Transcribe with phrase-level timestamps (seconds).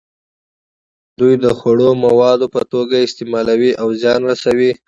[1.19, 4.71] دوی د خوړو موادو په توګه یې استعمالوي او زیان رسوي.